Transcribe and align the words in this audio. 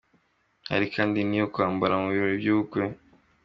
Hari 0.69 0.85
kandi 0.95 1.17
niyo 1.23 1.45
kwambara 1.53 1.93
mu 2.01 2.07
birori 2.13 2.35
byubukwe. 2.41 2.83